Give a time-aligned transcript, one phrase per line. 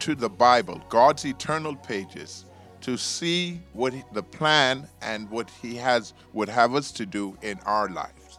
[0.00, 2.44] to the Bible, God's eternal pages,
[2.80, 7.58] to see what the plan and what He has would have us to do in
[7.66, 8.38] our lives.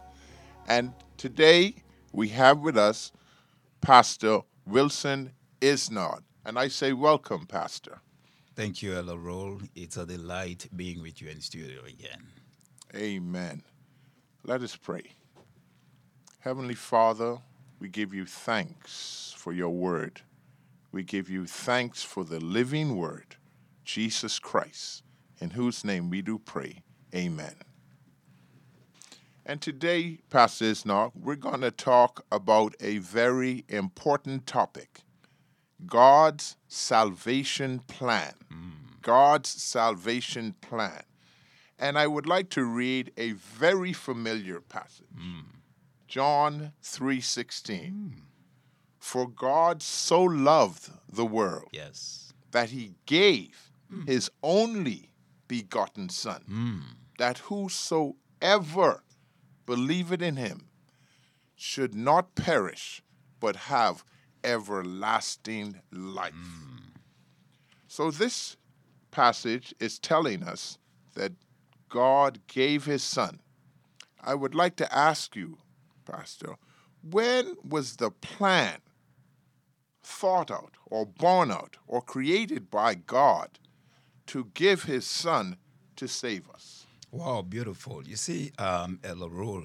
[0.68, 1.74] And today
[2.12, 3.12] we have with us
[3.80, 6.22] Pastor Wilson Isnod.
[6.44, 8.00] And I say, Welcome, Pastor.
[8.56, 9.60] Thank you, Ella Roll.
[9.74, 12.26] It's a delight being with you in studio again.
[12.94, 13.62] Amen.
[14.44, 15.02] Let us pray.
[16.40, 17.38] Heavenly Father,
[17.78, 20.22] we give you thanks for your word.
[20.92, 23.36] We give you thanks for the living word,
[23.84, 25.02] Jesus Christ,
[25.40, 26.82] in whose name we do pray.
[27.14, 27.54] Amen.
[29.46, 35.00] And today, Pastor Isnok, we're going to talk about a very important topic
[35.86, 38.34] God's salvation plan.
[38.52, 39.00] Mm.
[39.02, 41.02] God's salvation plan.
[41.78, 45.06] And I would like to read a very familiar passage.
[45.18, 45.44] Mm.
[46.06, 48.29] John 3:16.
[49.00, 52.32] For God so loved the world Yes.
[52.52, 54.06] that he gave mm.
[54.06, 55.10] his only
[55.48, 56.82] begotten son mm.
[57.18, 59.02] that whosoever
[59.66, 60.68] believeth in him
[61.56, 63.02] should not perish
[63.40, 64.04] but have
[64.44, 66.34] everlasting life.
[66.34, 67.00] Mm.
[67.88, 68.56] So this
[69.10, 70.78] passage is telling us
[71.14, 71.32] that
[71.88, 73.40] God gave his son.
[74.22, 75.58] I would like to ask you,
[76.04, 76.54] Pastor,
[77.02, 78.78] when was the plan
[80.02, 83.58] thought out or born out or created by God
[84.26, 85.56] to give his son
[85.96, 86.86] to save us?
[87.10, 88.06] Wow, beautiful.
[88.06, 89.64] You see, um, Ella Roll,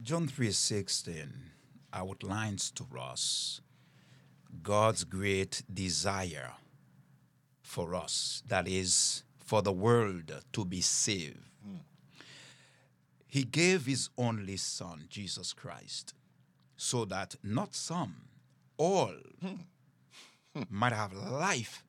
[0.00, 1.28] John 3.16
[1.92, 3.60] outlines to us
[4.62, 6.52] God's great desire
[7.62, 11.40] for us, that is, for the world to be saved.
[13.26, 16.14] He gave his only son, Jesus Christ,
[16.76, 18.14] so that not some,
[18.76, 21.84] all hmm, might have life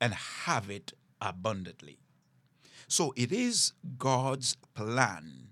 [0.00, 1.98] and have it abundantly.
[2.88, 5.50] So it is God's plan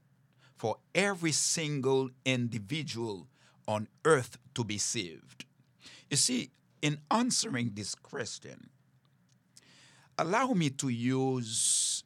[0.56, 3.28] for every single individual
[3.66, 5.44] on earth to be saved.
[6.10, 6.50] You see,
[6.82, 8.70] in answering this question,
[10.18, 12.02] allow me to use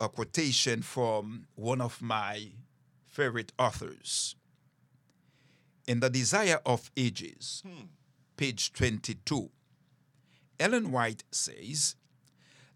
[0.00, 2.48] a quotation from one of my
[3.06, 4.36] favorite authors.
[5.86, 7.86] In The Desire of Ages, hmm.
[8.36, 9.50] page 22,
[10.58, 11.96] Ellen White says,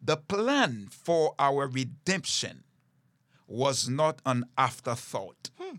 [0.03, 2.65] The plan for our redemption
[3.47, 5.77] was not an afterthought, hmm.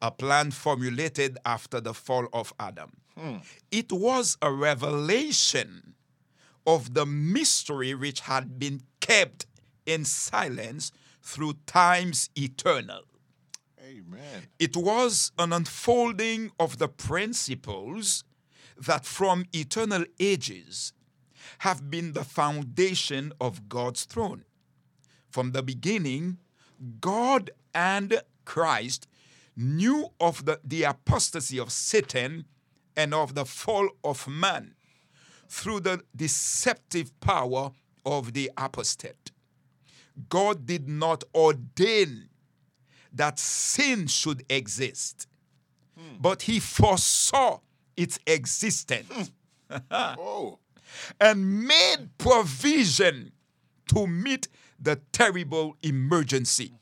[0.00, 2.92] a plan formulated after the fall of Adam.
[3.18, 3.38] Hmm.
[3.72, 5.94] It was a revelation
[6.66, 9.46] of the mystery which had been kept
[9.84, 10.92] in silence
[11.22, 13.02] through times eternal.
[14.58, 18.24] It was an unfolding of the principles
[18.76, 20.92] that from eternal ages
[21.58, 24.44] have been the foundation of God's throne.
[25.28, 26.38] From the beginning,
[27.00, 29.06] God and Christ
[29.56, 32.46] knew of the, the apostasy of Satan
[32.96, 34.74] and of the fall of man
[35.48, 37.72] through the deceptive power
[38.06, 39.30] of the apostate.
[40.28, 42.29] God did not ordain
[43.12, 45.26] that sin should exist,
[46.20, 47.60] but he foresaw
[47.96, 49.30] its existence.
[49.70, 49.76] Hmm.
[49.92, 50.58] Oh,
[51.20, 53.30] and made provision
[53.86, 54.48] to meet
[54.80, 56.72] the terrible emergency.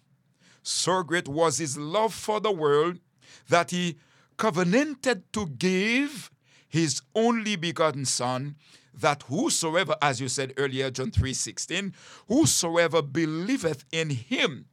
[0.62, 2.98] So great was his love for the world
[3.48, 3.98] that he
[4.38, 6.30] covenanted to give
[6.68, 8.56] his only begotten son
[8.94, 11.92] that whosoever as you said earlier John 3:16
[12.28, 14.66] whosoever believeth in him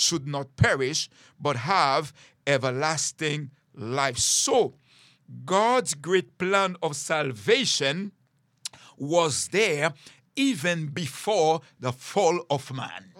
[0.00, 1.08] should not perish
[1.40, 2.12] but have
[2.46, 4.74] everlasting life so
[5.44, 8.12] God's great plan of salvation
[8.96, 9.92] was there
[10.36, 13.12] even before the fall of man.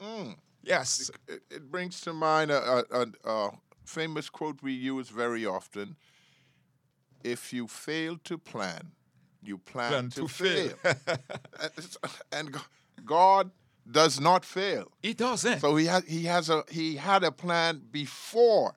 [0.00, 0.36] Mm.
[0.62, 1.10] Yes.
[1.28, 3.50] it, it brings to mind a, a, a,
[3.84, 5.96] famous quote we use very often
[7.24, 8.92] If you fail to plan,
[9.42, 10.68] you plan, Plan to, to fail.
[10.82, 10.94] fail.
[11.60, 11.96] and it's-
[12.32, 12.60] and G-
[13.04, 13.50] God
[13.90, 14.90] does not fail.
[15.02, 15.60] It doesn't.
[15.60, 18.74] So he has he has a he had a plan before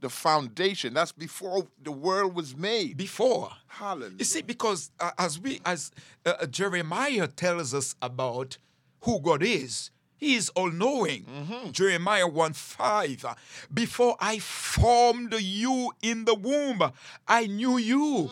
[0.00, 0.94] the foundation.
[0.94, 2.96] That's before the world was made.
[2.96, 3.50] Before.
[3.66, 4.16] Hallelujah.
[4.18, 5.90] You see, because uh, as we, as
[6.24, 8.58] uh, Jeremiah tells us about
[9.02, 11.26] who God is, He is all knowing.
[11.72, 13.24] Jeremiah 1 5.
[13.24, 13.34] uh,
[13.74, 16.92] Before I formed you in the womb,
[17.26, 18.30] I knew you.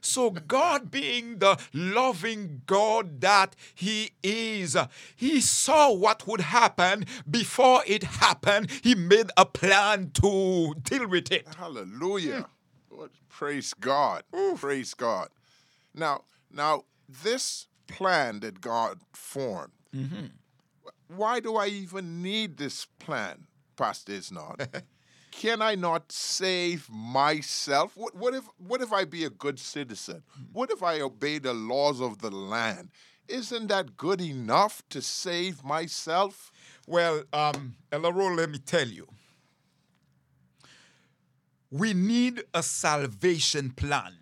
[0.00, 4.76] So, God, being the loving God that He is,
[5.16, 8.70] He saw what would happen before it happened.
[8.82, 11.46] He made a plan to deal with it.
[11.56, 12.46] Hallelujah.
[12.90, 14.24] Lord, Praise God.
[14.56, 15.28] Praise God.
[15.94, 19.72] Now, now this plan that God formed.
[19.94, 20.26] mm-hmm.
[21.08, 24.82] Why do I even need this plan, Pastor Isnard?
[25.40, 27.96] Can I not save myself?
[27.96, 30.22] What, what if what if I be a good citizen?
[30.52, 32.90] What if I obey the laws of the land?
[33.26, 36.52] Isn't that good enough to save myself?
[36.86, 39.08] Well, um, Elaro, let me tell you.
[41.70, 44.18] We need a salvation plan.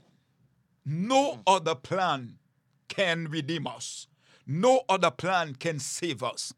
[0.86, 2.38] No other plan
[2.86, 4.06] can redeem us.
[4.46, 6.54] No other plan can save us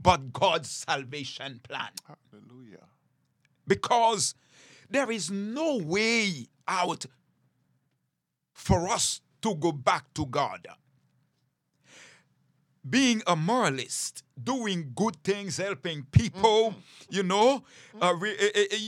[0.00, 1.90] but God's salvation plan.
[2.06, 2.86] Hallelujah.
[3.68, 4.34] Because
[4.90, 7.06] there is no way out
[8.52, 10.66] for us to go back to God.
[12.88, 16.74] Being a moralist, doing good things, helping people,
[17.10, 17.62] you know,
[18.00, 18.78] uh, re- eh, eh,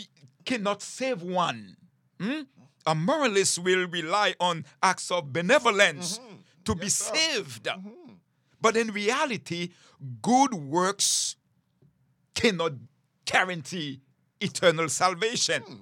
[0.44, 1.76] cannot save one.
[2.18, 2.42] Hmm?
[2.86, 6.18] A moralist will rely on acts of benevolence
[6.64, 7.68] to be saved.
[8.60, 9.70] But in reality,
[10.22, 11.36] good works
[12.34, 12.72] cannot
[13.26, 14.00] guarantee
[14.40, 15.62] eternal salvation.
[15.62, 15.74] Hmm.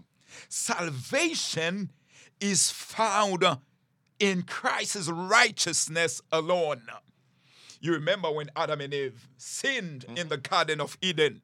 [0.49, 1.91] Salvation
[2.41, 3.45] is found
[4.19, 6.83] in Christ's righteousness alone.
[7.81, 10.17] You remember when Adam and Eve sinned hmm.
[10.17, 11.43] in the Garden of Eden?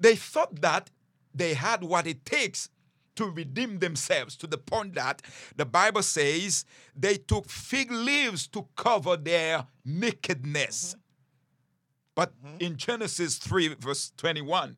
[0.00, 0.90] They thought that
[1.34, 2.68] they had what it takes
[3.16, 5.22] to redeem themselves to the point that
[5.56, 6.64] the Bible says
[6.96, 10.90] they took fig leaves to cover their nakedness.
[10.90, 10.98] Mm-hmm.
[12.14, 12.56] But mm-hmm.
[12.60, 14.76] in Genesis 3, verse 21,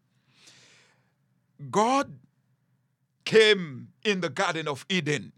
[1.71, 2.13] God
[3.25, 5.33] came in the Garden of Eden.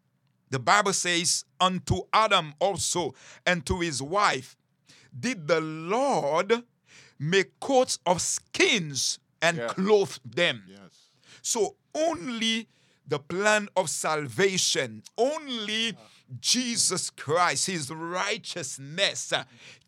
[0.50, 3.14] The Bible says, Unto Adam also
[3.44, 4.56] and to his wife
[5.18, 6.62] did the Lord
[7.18, 9.68] make coats of skins and Yeah.
[9.68, 10.62] clothe them.
[10.68, 10.78] Yes.
[11.42, 12.68] So only
[13.06, 16.00] the plan of salvation, only ah.
[16.40, 19.32] Jesus Christ, his righteousness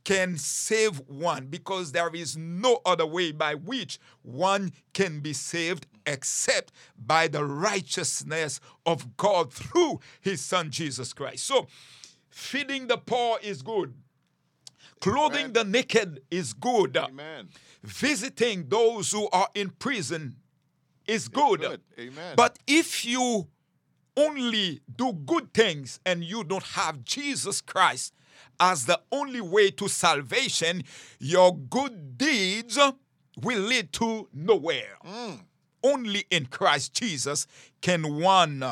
[0.04, 5.86] can save one because there is no other way by which one can be saved
[6.06, 11.44] except by the righteousness of God through his son Jesus Christ.
[11.44, 11.66] So
[12.30, 13.94] feeding the poor is good.
[15.00, 15.52] Clothing Amen.
[15.52, 16.96] the naked is good.
[16.96, 17.50] Amen.
[17.82, 20.36] Visiting those who are in prison
[21.06, 21.60] is good.
[21.60, 21.80] good.
[21.98, 22.34] Amen.
[22.36, 23.48] But if you
[24.18, 28.12] only do good things and you don't have Jesus Christ
[28.60, 30.82] as the only way to salvation,
[31.20, 32.76] your good deeds
[33.40, 34.98] will lead to nowhere.
[35.06, 35.40] Mm.
[35.84, 37.46] Only in Christ Jesus
[37.80, 38.64] can one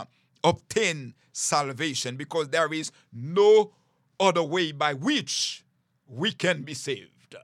[0.43, 3.73] obtain salvation because there is no
[4.19, 5.65] other way by which
[6.09, 7.37] we can be saved.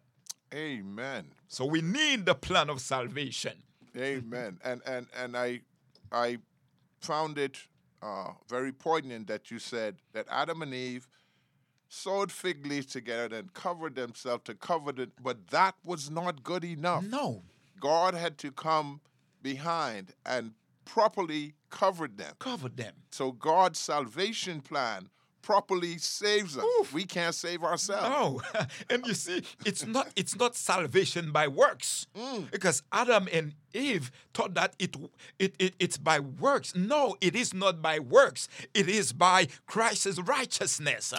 [0.53, 1.26] Amen.
[1.49, 3.62] So we need the plan of salvation.
[3.97, 4.59] Amen.
[4.65, 5.61] And and and I
[6.11, 6.38] I
[7.00, 7.59] found it
[8.02, 11.09] uh, very poignant that you said that Adam and Eve
[11.88, 16.64] sewed fig leaves together and covered themselves to cover it, but that was not good
[16.64, 17.04] enough.
[17.04, 17.42] No,
[17.80, 19.00] God had to come
[19.42, 20.52] behind and
[20.85, 22.35] properly covered them.
[22.38, 22.94] Covered them.
[23.11, 25.09] So God's salvation plan
[25.43, 26.65] properly saves us.
[26.93, 28.09] We can't save ourselves.
[28.09, 28.41] No,
[28.91, 32.51] and you see, it's not it's not salvation by works, mm.
[32.51, 34.97] because Adam and Eve thought that it,
[35.39, 36.75] it it it's by works.
[36.75, 38.49] No, it is not by works.
[38.73, 41.13] It is by Christ's righteousness.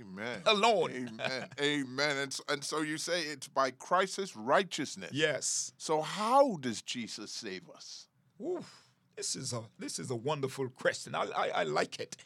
[0.00, 0.42] Amen.
[0.46, 0.90] Alone.
[0.90, 1.48] Amen.
[1.60, 2.16] Amen.
[2.18, 5.10] And so, and so you say it's by Christ's righteousness.
[5.12, 5.72] Yes.
[5.78, 8.08] So how does Jesus save us?
[8.40, 11.14] Oof, this is a this is a wonderful question.
[11.14, 12.16] I, I, I like it.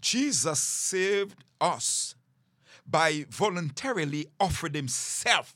[0.00, 2.14] Jesus saved us
[2.86, 5.54] by voluntarily offering himself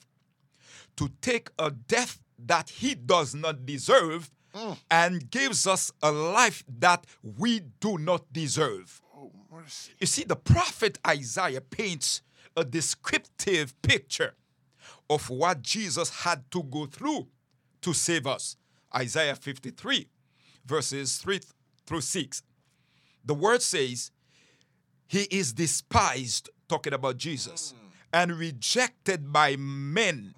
[0.97, 4.77] to take a death that he does not deserve mm.
[4.91, 7.07] and gives us a life that
[7.39, 9.01] we do not deserve.
[9.17, 9.93] Oh, mercy.
[9.99, 12.23] You see, the prophet Isaiah paints
[12.57, 14.35] a descriptive picture
[15.09, 17.29] of what Jesus had to go through
[17.83, 18.57] to save us.
[18.95, 20.09] Isaiah 53,
[20.67, 21.41] verses 3
[21.87, 22.43] through 6.
[23.25, 24.11] The word says,
[25.13, 27.75] He is despised, talking about Jesus,
[28.15, 30.35] and rejected by men,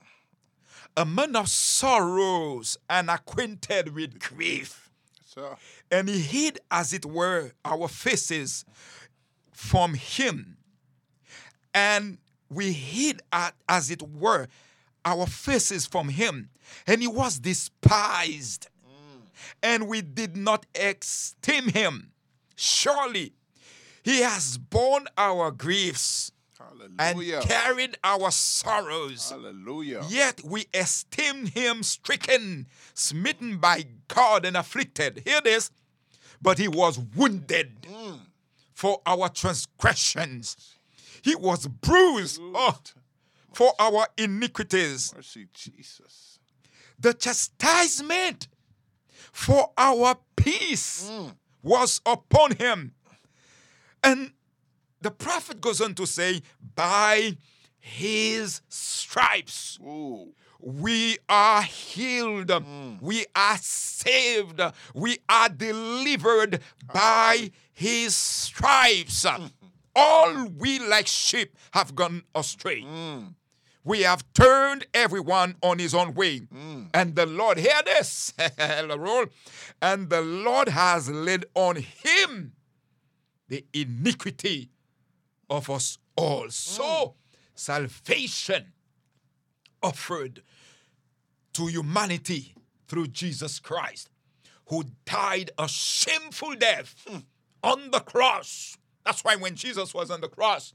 [0.96, 4.90] a man of sorrows and acquainted with grief.
[5.24, 5.54] sir.
[5.92, 8.64] and he hid, as it were, our faces
[9.52, 10.56] from him.
[11.72, 12.18] And
[12.50, 13.22] we hid,
[13.68, 14.48] as it were,
[15.04, 16.50] our faces from him.
[16.84, 18.66] And he was despised.
[18.84, 19.20] Mm.
[19.62, 22.10] And we did not esteem him.
[22.56, 23.34] Surely
[24.04, 26.30] he has borne our griefs
[26.98, 29.30] and carried our sorrows.
[29.30, 30.02] Hallelujah.
[30.08, 35.22] Yet we esteemed him stricken, smitten by God, and afflicted.
[35.24, 35.70] Hear this.
[36.42, 38.20] But he was wounded mm.
[38.74, 40.76] for our transgressions,
[41.22, 42.78] he was bruised oh,
[43.54, 45.14] for our iniquities.
[45.16, 46.38] Mercy, Jesus.
[46.98, 48.48] The chastisement
[49.32, 51.34] for our peace mm.
[51.62, 52.92] was upon him.
[54.04, 54.32] And
[55.00, 56.42] the prophet goes on to say,
[56.74, 57.38] By
[57.80, 60.32] his stripes Ooh.
[60.60, 62.94] we are healed, hmm.
[63.00, 64.60] we are saved,
[64.94, 66.60] we are delivered
[66.92, 69.24] by his stripes.
[69.26, 69.46] Hmm.
[69.96, 72.82] All we like sheep have gone astray.
[72.82, 73.28] Hmm.
[73.84, 76.48] We have turned everyone on his own way.
[76.94, 82.54] And the Lord, hear this, and the Lord has laid on him
[83.48, 84.70] the iniquity
[85.50, 86.48] of us all.
[86.50, 87.14] So, mm.
[87.54, 88.72] salvation
[89.82, 90.42] offered
[91.52, 92.54] to humanity
[92.88, 94.10] through Jesus Christ,
[94.68, 97.18] who died a shameful death hmm.
[97.62, 98.76] on the cross.
[99.04, 100.72] That's why when Jesus was on the cross,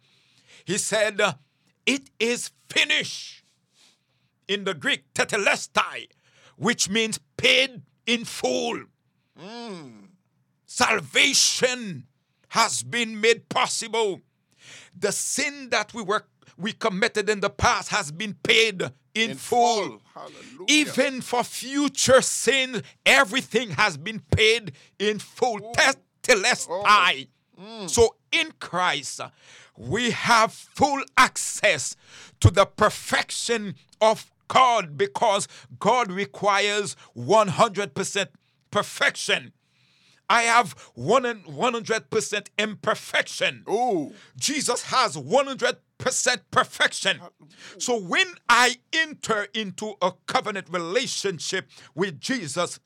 [0.66, 1.34] he said, uh,
[1.86, 3.44] It is finished.
[4.48, 6.08] In the Greek, tetelestai,
[6.58, 8.84] which means paid in full.
[9.40, 10.10] Mm.
[10.66, 12.08] Salvation
[12.50, 14.22] has been made possible.
[14.98, 16.25] The sin that we were
[16.58, 18.82] we committed in the past has been paid
[19.15, 20.01] in, In full.
[20.13, 20.65] full.
[20.68, 25.60] Even for future sin, everything has been paid in full.
[25.74, 27.27] Tetelestai.
[27.58, 27.62] Oh.
[27.62, 27.89] Mm.
[27.89, 29.22] So in Christ,
[29.77, 31.96] we have full access
[32.41, 35.48] to the perfection of God because
[35.79, 38.27] God requires 100%
[38.72, 39.53] perfection.
[40.29, 43.63] I have one and 100% imperfection.
[43.67, 44.13] Ooh.
[44.38, 45.75] Jesus has 100%
[46.51, 47.19] perfection.
[47.79, 52.79] So when I enter into a covenant relationship with Jesus,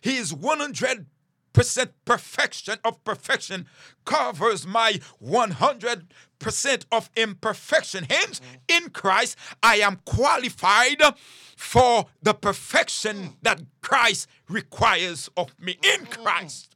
[0.00, 1.06] his 100%
[2.04, 3.66] perfection of perfection
[4.04, 8.06] covers my 100% of imperfection.
[8.08, 8.76] Hence, mm.
[8.76, 11.02] in Christ, I am qualified
[11.56, 13.32] for the perfection mm.
[13.42, 15.78] that Christ requires of me.
[15.82, 16.22] In mm.
[16.22, 16.75] Christ,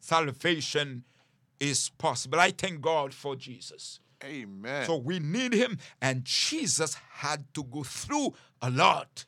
[0.00, 1.04] salvation
[1.60, 2.40] is possible.
[2.40, 4.00] I thank God for Jesus.
[4.24, 4.86] Amen.
[4.86, 9.24] So we need him, and Jesus had to go through a lot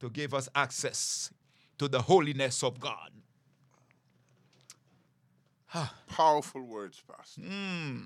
[0.00, 1.30] to give us access
[1.78, 3.10] to the holiness of God.
[6.08, 7.40] Powerful words, Pastor.
[7.40, 8.00] Hmm.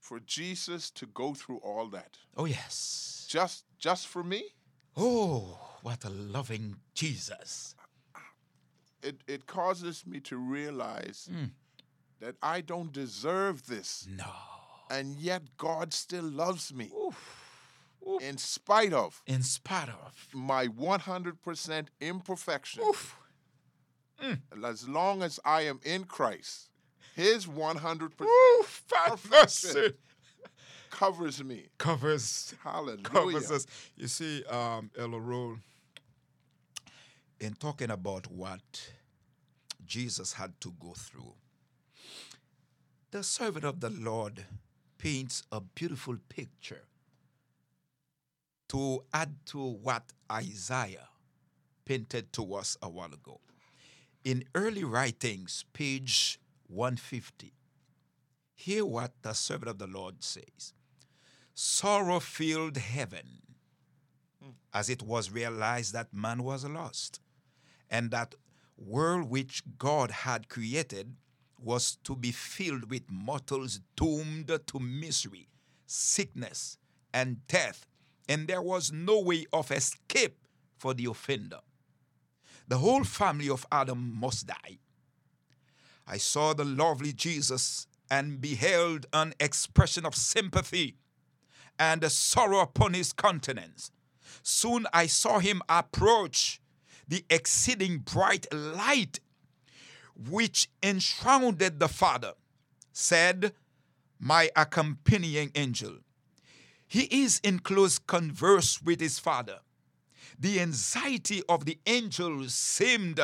[0.00, 3.26] For Jesus to go through all that, Oh, yes.
[3.28, 4.44] just just for me,
[4.96, 7.74] Oh, what a loving Jesus.
[9.06, 11.44] It, it causes me to realize Hmm.
[12.20, 14.06] that I don't deserve this.
[14.10, 14.32] No.
[14.90, 16.90] And yet God still loves me.
[17.06, 17.42] Oof.
[18.20, 20.28] In spite of In spite of.
[20.32, 22.82] my 100% imperfection.
[22.84, 23.16] Oof.
[24.64, 26.70] As long as I am in Christ,
[27.14, 28.84] his 100% Oof.
[28.88, 29.92] perfection
[30.90, 31.66] covers me.
[31.78, 32.54] Covers.
[32.62, 33.02] Hallelujah.
[33.02, 33.66] covers us.
[33.96, 35.58] You see, um, Elorol,
[37.40, 38.92] in talking about what
[39.86, 41.34] Jesus had to go through,
[43.10, 44.44] the servant of the Lord
[44.98, 46.84] paints a beautiful picture
[48.68, 51.08] to add to what Isaiah
[51.84, 53.40] painted to us a while ago.
[54.24, 57.52] In early writings, page 150,
[58.54, 60.72] hear what the servant of the Lord says.
[61.54, 63.42] Sorrow filled heaven
[64.42, 64.50] hmm.
[64.74, 67.20] as it was realized that man was lost
[67.88, 68.34] and that
[68.76, 71.14] world which God had created
[71.60, 75.48] was to be filled with mortals doomed to misery,
[75.86, 76.78] sickness,
[77.12, 77.86] and death,
[78.28, 80.36] and there was no way of escape
[80.78, 81.60] for the offender.
[82.68, 84.78] The whole family of Adam must die.
[86.06, 90.96] I saw the lovely Jesus and beheld an expression of sympathy
[91.78, 93.90] and a sorrow upon his countenance.
[94.42, 96.60] Soon I saw him approach
[97.08, 99.20] the exceeding bright light
[100.28, 102.32] which enshrouded the Father,
[102.92, 103.52] said
[104.18, 105.98] my accompanying angel.
[106.88, 109.58] He is in close converse with his Father.
[110.38, 113.20] The anxiety of the angel seemed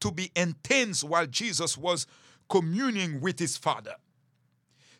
[0.00, 2.06] to be intense while Jesus was
[2.48, 3.96] communing with his Father.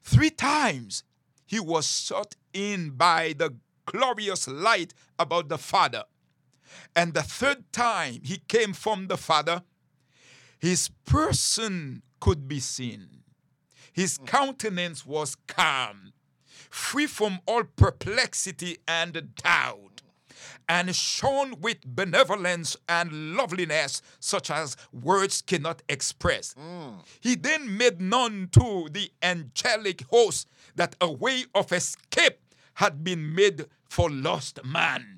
[0.02, 1.04] Three times
[1.46, 3.54] he was shut in by the
[3.86, 6.04] glorious light about the Father.
[6.94, 9.62] And the third time he came from the Father,
[10.58, 13.22] his person could be seen.
[13.92, 14.24] His hmm.
[14.26, 16.12] countenance was calm,
[16.70, 20.02] free from all perplexity and doubt,
[20.68, 26.54] and shone with benevolence and loveliness such as words cannot express.
[26.58, 27.00] Hmm.
[27.20, 32.40] He then made known to the angelic host that a way of escape
[32.74, 35.17] had been made for lost man.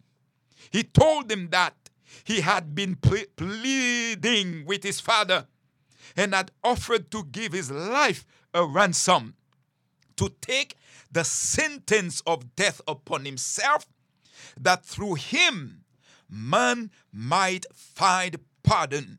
[0.70, 1.90] He told them that
[2.24, 5.46] he had been ple- pleading with his father
[6.16, 8.24] and had offered to give his life
[8.54, 9.34] a ransom
[10.16, 10.76] to take
[11.10, 13.86] the sentence of death upon himself,
[14.60, 15.84] that through him
[16.28, 19.18] man might find pardon,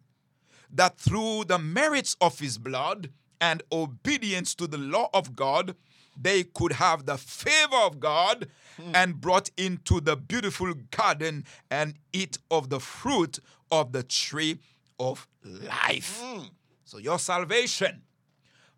[0.70, 5.76] that through the merits of his blood and obedience to the law of God,
[6.20, 8.48] they could have the favor of God
[8.94, 13.40] and brought into the beautiful garden and eat of the fruit
[13.72, 14.60] of the tree
[15.00, 16.22] of life.
[16.24, 16.50] Mm.
[16.84, 18.02] So, your salvation,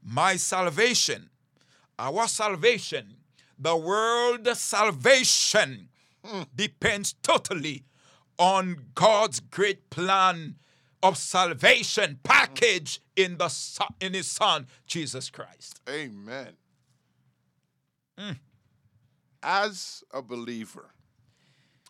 [0.04, 1.30] my salvation,
[1.98, 3.16] our salvation,
[3.58, 5.90] the world's salvation
[6.26, 6.48] mm.
[6.56, 7.86] depends totally
[8.38, 10.56] on God's great plan
[11.02, 13.54] of salvation packaged in the
[14.00, 15.82] in his son Jesus Christ.
[15.90, 16.54] Amen.
[19.42, 20.92] As a believer,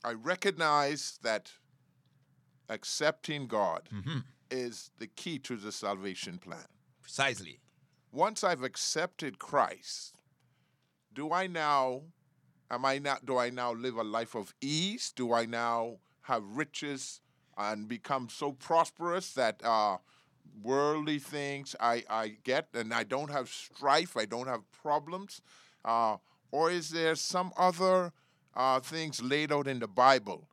[0.03, 1.51] I recognize that
[2.69, 3.89] accepting God
[4.49, 6.65] is the key to the salvation plan.
[7.01, 7.59] Precisely.
[8.11, 10.15] Once I've accepted Christ,
[11.13, 12.01] do I now
[12.69, 15.11] am I now do I now live a life of ease?
[15.15, 17.21] Do I now have riches
[17.57, 19.97] and become so prosperous that uh,
[20.61, 25.41] worldly things I, I get and I don't have strife, I don't have problems?
[25.83, 26.17] Uh,
[26.51, 28.11] or is there some other
[28.55, 30.47] uh, things laid out in the Bible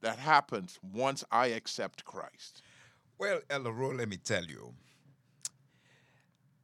[0.00, 2.62] that happens once I accept Christ?
[3.18, 4.74] Well, Elro, let me tell you,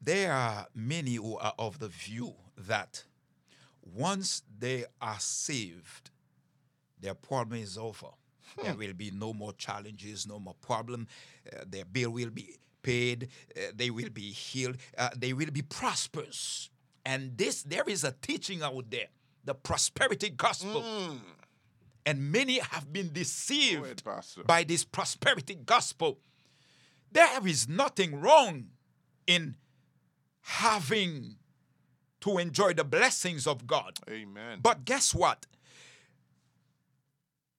[0.01, 3.05] there are many who are of the view that
[3.95, 6.11] once they are saved,
[7.01, 8.09] their problem is over.
[8.63, 11.09] There will be no more challenges, no more problem.
[11.51, 13.29] Uh, their bill will be paid.
[13.57, 14.77] uh, they will be healed.
[14.99, 16.69] Uh, they will be prosperous.
[17.05, 19.09] And this, there is a teaching out there,
[19.45, 20.83] the prosperity gospel.
[20.83, 21.19] Mm.
[22.05, 26.19] And many have been deceived ahead, by this prosperity gospel.
[27.13, 28.67] There is nothing wrong
[29.27, 29.57] in
[30.41, 31.37] having
[32.21, 33.99] to enjoy the blessings of God.
[34.09, 34.61] Amen.
[34.63, 35.47] But guess what?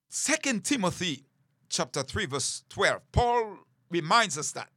[0.10, 1.26] Second Timothy
[1.70, 3.58] chapter 3 verse 12 Paul
[3.90, 4.70] reminds us that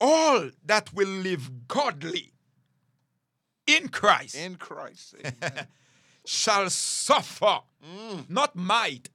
[0.00, 2.32] all that will live godly
[3.76, 5.14] in Christ in Christ.
[6.26, 8.28] Shall suffer, mm.
[8.28, 9.08] not might,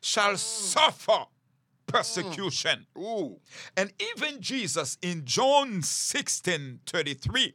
[0.00, 0.38] shall mm.
[0.38, 1.26] suffer mm.
[1.86, 2.86] persecution.
[2.96, 3.40] Ooh.
[3.76, 7.54] And even Jesus in John 16 33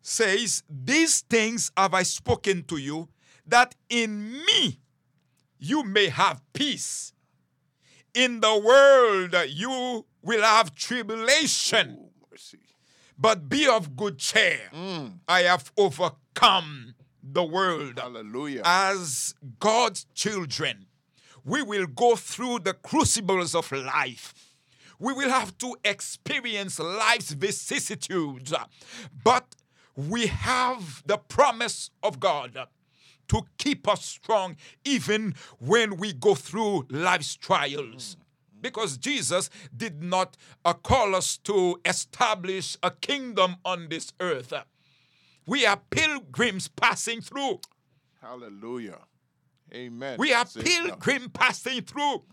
[0.00, 3.08] says, These things have I spoken to you,
[3.46, 4.80] that in me
[5.58, 7.12] you may have peace.
[8.14, 12.58] In the world you will have tribulation, Ooh, mercy.
[13.18, 14.60] But be of good cheer.
[14.72, 15.18] Mm.
[15.26, 18.62] I have overcome the world Hallelujah.
[18.64, 20.86] as God's children,
[21.44, 24.34] we will go through the crucibles of life.
[25.00, 28.52] We will have to experience life's vicissitudes,
[29.24, 29.54] but
[29.94, 32.56] we have the promise of God
[33.28, 38.16] to keep us strong even when we go through life's trials.
[38.60, 44.52] Because Jesus did not uh, call us to establish a kingdom on this earth.
[45.46, 47.60] We are pilgrims passing through.
[48.20, 48.98] Hallelujah.
[49.72, 50.16] Amen.
[50.18, 50.96] We are That's it now.
[50.96, 52.24] pilgrim passing through.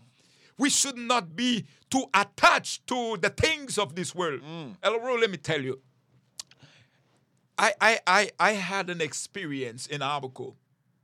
[0.58, 4.40] We should not be too attached to the things of this world.
[4.82, 5.80] Elro, let me tell you.
[7.58, 10.56] I, I, I, I had an experience in Abaco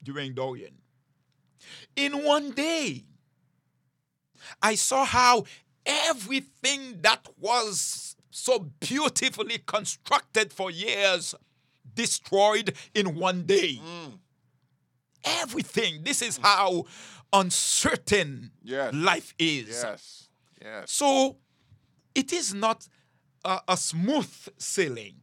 [0.02, 0.74] during Dorian.
[1.96, 3.04] In one day,
[4.61, 5.44] I saw how
[5.85, 11.35] everything that was so beautifully constructed for years
[11.94, 14.18] destroyed in one day mm.
[15.24, 16.02] everything.
[16.02, 16.85] This is how
[17.33, 18.94] uncertain Yes.
[18.94, 19.68] life is.
[19.68, 20.28] Yes.
[20.61, 20.90] Yes.
[20.90, 21.37] So
[22.14, 22.87] it is not
[23.44, 25.16] a, a smooth sailing.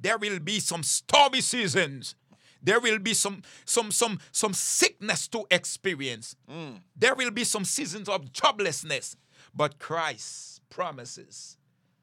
[0.00, 2.14] There will be some stormy seasons.
[2.66, 6.34] There will be some some some some sickness to experience.
[6.50, 6.80] Mm.
[6.96, 9.14] There will be some seasons of joblessness.
[9.54, 11.56] But Christ promises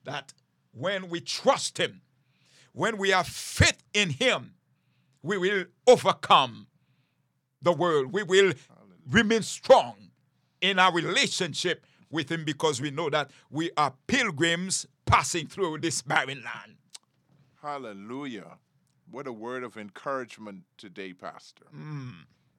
[0.05, 0.33] that
[0.71, 2.01] when we trust him,
[2.71, 4.53] when we have faith in him,
[5.21, 6.67] we will overcome
[7.61, 8.13] the world.
[8.13, 8.53] We will
[9.09, 9.95] remain strong
[10.61, 16.01] in our relationship with him because we know that we are pilgrims passing through this
[16.01, 16.77] barren land.
[17.61, 18.57] Hallelujah.
[19.13, 21.65] What a word of encouragement today, Pastor.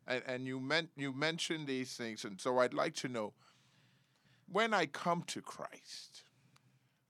[0.06, 3.32] And, and you, meant, you mentioned these things, and so I'd like to know
[4.46, 6.22] when I come to Christ,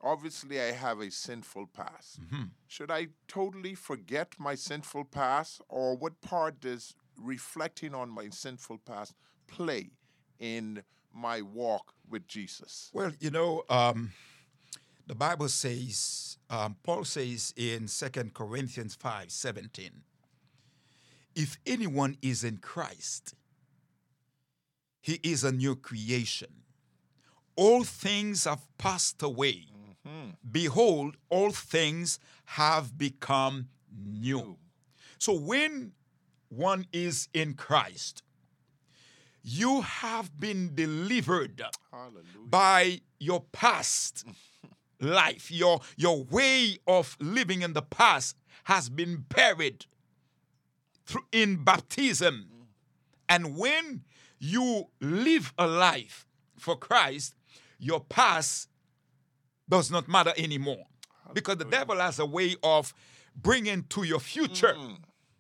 [0.01, 2.21] obviously I have a sinful past.
[2.67, 8.79] Should I totally forget my sinful past, or what part does reflecting on my sinful
[8.87, 9.13] past
[9.47, 9.91] play
[10.39, 12.91] in my walk with Jesus?
[12.95, 14.13] Well, you know, um,
[15.07, 19.91] the Bible says, um, Paul says in 2 Corinthians 5 17,
[21.35, 23.35] if anyone is in Christ,
[25.01, 26.49] he is a new creation.
[27.57, 29.67] All things have passed away.
[30.51, 34.59] Behold, all things have become new.
[35.19, 35.93] So when
[36.49, 38.23] one is in Christ,
[39.43, 42.23] you have been delivered Hallelujah.
[42.49, 44.25] by your past
[45.05, 49.87] life, your, your way of living in the past has been buried
[51.07, 52.49] through, in baptism.
[53.29, 54.03] And when
[54.39, 56.27] you live a life
[56.59, 57.35] for Christ,
[57.79, 58.69] your past
[59.69, 60.85] does not matter anymore.
[61.33, 62.93] Because the devil has a way of
[63.35, 64.95] bringing to your future mm-hmm.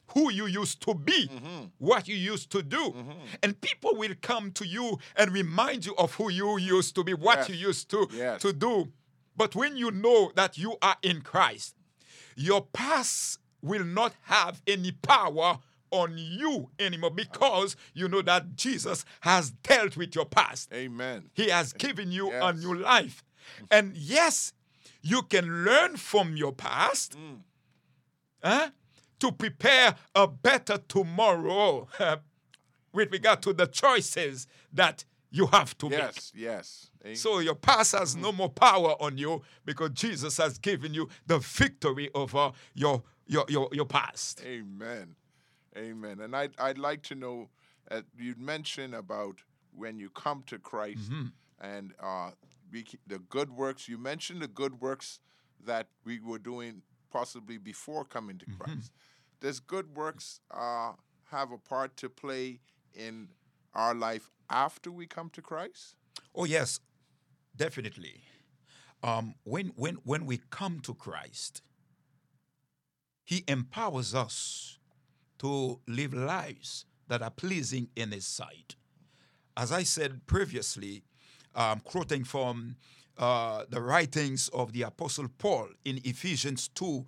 [0.08, 1.64] who you used to be, mm-hmm.
[1.78, 2.90] what you used to do.
[2.90, 3.10] Mm-hmm.
[3.42, 7.14] And people will come to you and remind you of who you used to be,
[7.14, 7.48] what Yes.
[7.50, 8.40] you used to, Yes.
[8.42, 8.92] to do.
[9.36, 11.74] But when you know that you are in Christ,
[12.36, 15.58] your past will not have any power
[15.90, 20.72] on you anymore because you know that Jesus has dealt with your past.
[20.72, 21.30] Amen.
[21.34, 23.24] He has given you a new life.
[23.70, 24.52] And yes,
[25.02, 27.38] you can learn from your past mm.
[28.42, 28.70] huh,
[29.20, 31.88] to prepare a better tomorrow
[32.92, 35.98] with regard to the choices that you have to make.
[35.98, 36.90] Yes, yes.
[37.04, 37.16] Amen.
[37.16, 41.38] So your past has no more power on you because Jesus has given you the
[41.38, 44.40] victory over your your your, your past.
[44.44, 45.16] Amen.
[45.76, 46.20] Amen.
[46.20, 47.48] And I'd, I'd like to know,
[47.90, 49.42] uh, you mentioned about
[49.74, 51.10] when you come to Christ
[51.60, 52.30] and uh,
[52.70, 53.88] we, the good works.
[53.88, 55.20] You mentioned the good works
[55.66, 58.92] that we were doing possibly before coming to Christ.
[59.40, 60.92] Does good works uh,
[61.30, 62.60] have a part to play
[62.94, 63.28] in
[63.74, 65.96] our life after we come to Christ?
[66.34, 66.80] Oh yes,
[67.56, 68.22] definitely.
[69.02, 71.62] Um, when when when we come to Christ,
[73.24, 74.78] He empowers us
[75.38, 78.76] to live lives that are pleasing in His sight.
[79.56, 81.04] As I said previously,
[81.54, 82.76] um, quoting from
[83.18, 87.06] uh, the writings of the Apostle Paul in Ephesians 2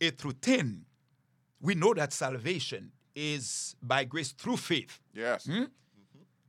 [0.00, 0.84] 8 through 10,
[1.60, 5.00] we know that salvation is by grace through faith.
[5.12, 5.48] Yes.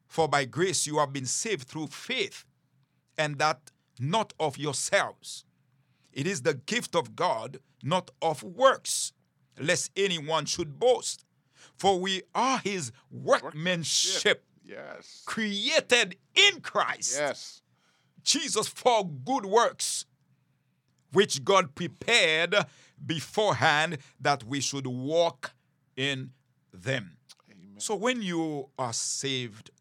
[0.08, 2.46] For by grace you have been saved through faith,
[3.22, 5.46] and that not of yourselves.
[6.12, 9.14] It is the gift of God, not of works,
[9.60, 11.24] lest anyone should boast.
[11.78, 15.24] For we are his workmanship, Yes.
[15.26, 17.62] created in Christ Yes.
[18.24, 20.06] Jesus for good works,
[21.12, 22.56] which God prepared
[23.06, 25.54] beforehand that we should walk
[25.96, 26.32] in
[26.74, 27.18] them.
[27.78, 29.72] So when you are saved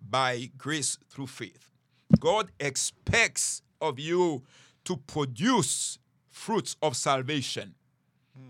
[0.00, 1.67] by grace through faith,
[2.18, 4.42] God expects of you
[4.84, 5.98] to produce
[6.30, 7.74] fruits of salvation,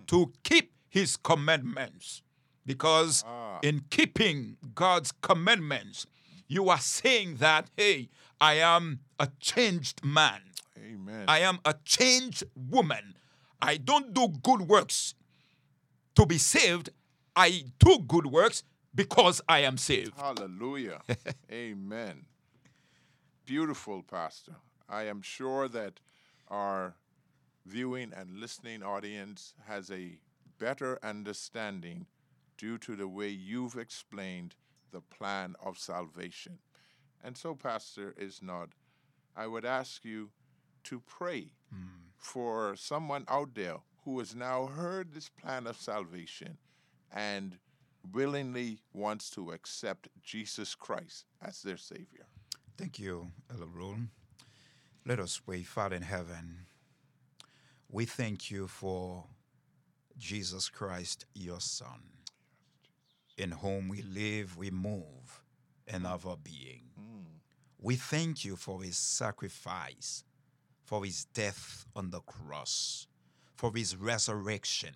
[0.07, 2.23] to keep his commandments.
[2.65, 3.59] Because ah.
[3.63, 6.07] in keeping God's commandments,
[6.47, 10.41] you are saying that, hey, I am a changed man.
[10.79, 11.25] Amen.
[11.27, 13.15] I am a changed woman.
[13.61, 15.15] I don't do good works
[16.15, 16.91] to be saved.
[17.35, 18.63] I do good works
[18.95, 20.13] because I am saved.
[20.17, 21.01] Hallelujah.
[21.53, 22.27] Amen.
[23.49, 24.57] Beautiful, Pastor.
[24.91, 26.01] I am sure that
[26.49, 26.97] our
[27.65, 30.19] viewing and listening audience has a
[30.59, 32.05] better understanding
[32.59, 34.55] due to the way you've explained
[34.93, 36.59] the plan of salvation.
[37.25, 38.73] And so, Pastor Isnod,
[39.35, 40.29] I would ask you
[40.85, 41.87] to pray hmm.
[42.19, 46.59] for someone out there who has now heard this plan of salvation
[47.11, 47.57] and
[48.13, 52.27] willingly wants to accept Jesus Christ as their Savior.
[52.79, 53.99] Thank you, Ella Rule.
[55.05, 56.67] Let us pray, Father in heaven.
[57.91, 59.25] We thank you for
[60.17, 62.03] Jesus Christ, your Son.
[63.37, 65.43] in whom we live, we move,
[65.87, 66.83] and have our being.
[67.01, 67.25] Mm.
[67.81, 70.25] We thank you for his sacrifice,
[70.85, 73.07] for his death on the cross,
[73.55, 74.95] for his resurrection,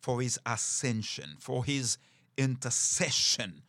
[0.00, 1.98] for his ascension, for his
[2.36, 3.62] intercession,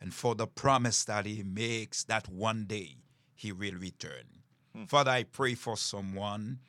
[0.00, 2.96] and for the promise that he makes that one day
[3.34, 4.42] he will return.
[4.74, 4.84] Hmm.
[4.84, 6.60] Father, I pray for someone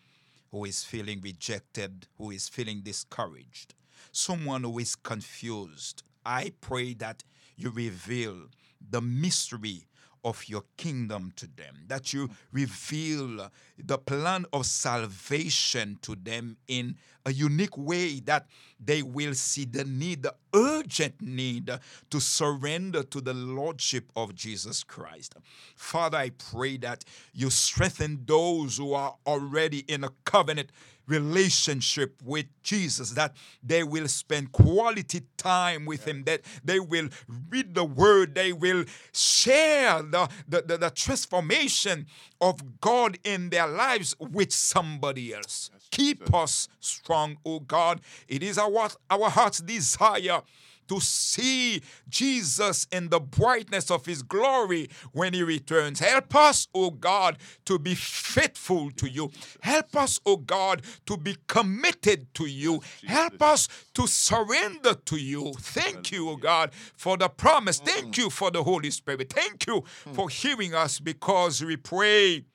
[0.51, 3.75] who is feeling rejected, who is feeling discouraged,
[4.11, 6.03] someone who is confused.
[6.25, 7.23] I pray that
[7.55, 8.47] you reveal
[8.81, 9.87] the mystery
[10.23, 16.95] of your kingdom to them, that you reveal the plan of salvation to them in
[17.25, 18.47] a unique way, that
[18.79, 21.69] they will see the need, the urgent need
[22.09, 25.35] to surrender to the Lordship of Jesus Christ.
[25.75, 27.03] Father, I pray that
[27.33, 30.71] you strengthen those who are already in a covenant
[31.07, 37.09] relationship with Jesus, that they will spend quality time with Him, that they will
[37.49, 42.07] read the Word, they will share the, the, the, the transformation
[42.41, 45.71] of God in their lives with somebody else.
[45.91, 48.01] Keep us strong, O God.
[48.27, 50.41] It is our, our heart's desire
[50.87, 55.99] to see Jesus in the brightness of his glory when he returns.
[55.99, 59.31] Help us, O God, to be faithful to you.
[59.61, 62.81] Help us, O God, to be committed to you.
[63.05, 65.53] Help us to surrender to you.
[65.59, 67.79] Thank you, O God, for the promise.
[67.79, 69.31] Thank you for the Holy Spirit.
[69.31, 72.45] Thank you for hearing us because we pray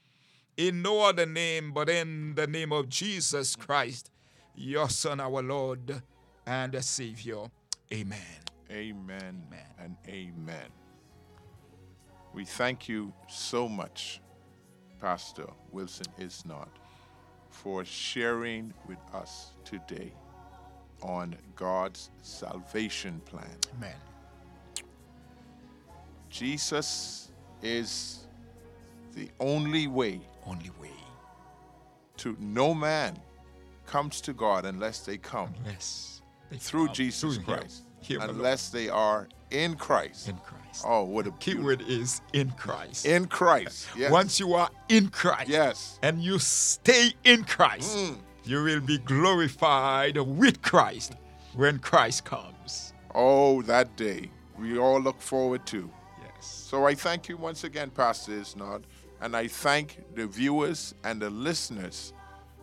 [0.56, 4.10] in no other name but in the name of Jesus Christ,
[4.54, 6.02] your Son, our Lord
[6.46, 7.50] and Savior.
[7.92, 8.18] Amen.
[8.70, 9.66] Amen, Amen.
[9.78, 10.68] and amen.
[12.32, 14.20] We thank you so much,
[15.00, 16.68] Pastor Wilson Isnot,
[17.50, 20.12] for sharing with us today
[21.02, 23.56] on God's salvation plan.
[23.76, 23.96] Amen.
[26.30, 27.30] Jesus
[27.62, 28.26] is
[29.14, 30.88] the only way Only way.
[32.18, 33.18] to no man
[33.86, 36.11] comes to God unless they come they
[36.58, 37.84] through Jesus through Christ.
[38.00, 38.36] him alone.
[38.36, 40.28] unless they are in Christ.
[40.28, 40.84] in Christ.
[40.86, 41.40] Oh, what a beautiful-
[41.76, 43.04] Keyword is in Christ.
[43.06, 43.86] in Christ.
[43.96, 44.10] Yes.
[44.10, 45.98] Once you are in Christ Yes.
[46.02, 48.18] and you stay in Christ, Mm.
[48.44, 51.12] you will be glorified with Christ
[51.54, 52.92] when Christ comes.
[53.14, 55.90] Oh, that day we all look forward to.
[56.22, 56.46] Yes.
[56.70, 58.84] So I thank you once again, Pastor Isnod,
[59.20, 62.12] and I thank the viewers and the listeners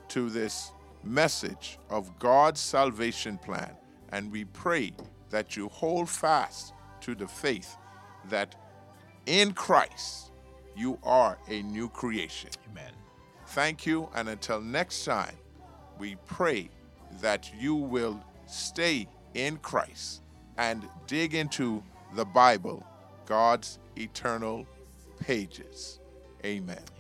[0.10, 0.71] to this
[1.04, 3.75] message of God's salvation plan.
[4.12, 4.93] And we pray
[5.30, 7.78] that you hold fast to the faith
[8.30, 8.56] that
[9.26, 10.32] in Christ
[10.76, 12.50] you are a new creation.
[12.72, 12.91] Amen.
[13.48, 15.36] Thank you, and until next time,
[15.98, 16.69] we pray
[17.22, 20.22] that you will stay in Christ
[20.58, 21.84] and dig into
[22.15, 22.86] the Bible,
[23.26, 24.67] God's eternal
[25.19, 26.00] pages.
[26.45, 26.99] Amen.